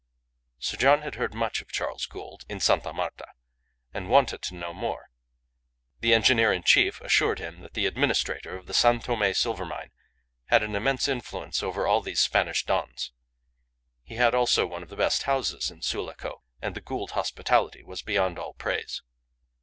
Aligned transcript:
Sir 0.57 0.77
John 0.77 1.03
had 1.03 1.13
heard 1.13 1.35
much 1.35 1.61
of 1.61 1.71
Charles 1.71 2.07
Gould 2.07 2.43
in 2.49 2.59
Sta. 2.59 2.91
Marta, 2.91 3.27
and 3.93 4.09
wanted 4.09 4.41
to 4.41 4.55
know 4.55 4.73
more. 4.73 5.11
The 5.99 6.11
engineer 6.15 6.51
in 6.51 6.63
chief 6.63 6.99
assured 7.01 7.37
him 7.37 7.61
that 7.61 7.75
the 7.75 7.85
administrator 7.85 8.57
of 8.57 8.65
the 8.65 8.73
San 8.73 8.99
Tome 8.99 9.31
silver 9.35 9.63
mine 9.63 9.91
had 10.45 10.63
an 10.63 10.73
immense 10.75 11.07
influence 11.07 11.61
over 11.61 11.85
all 11.85 12.01
these 12.01 12.19
Spanish 12.19 12.65
Dons. 12.65 13.11
He 14.01 14.15
had 14.15 14.33
also 14.33 14.65
one 14.65 14.81
of 14.81 14.89
the 14.89 14.97
best 14.97 15.21
houses 15.29 15.69
in 15.69 15.83
Sulaco, 15.83 16.41
and 16.63 16.73
the 16.73 16.81
Gould 16.81 17.11
hospitality 17.11 17.83
was 17.83 18.01
beyond 18.01 18.39
all 18.39 18.55
praise. 18.55 19.03